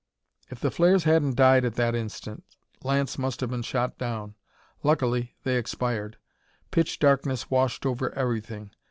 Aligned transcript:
If 0.49 0.59
the 0.59 0.71
flares 0.71 1.03
hadn't 1.03 1.35
died 1.35 1.63
at 1.63 1.75
that 1.75 1.93
instant, 1.93 2.43
Lance 2.83 3.19
must 3.19 3.39
have 3.39 3.51
been 3.51 3.61
shot 3.61 3.99
down. 3.99 4.33
Luckily, 4.81 5.35
they 5.43 5.57
expired; 5.59 6.17
pitch 6.71 6.97
darkness 6.97 7.51
washed 7.51 7.85
over 7.85 8.11
everything. 8.15 8.71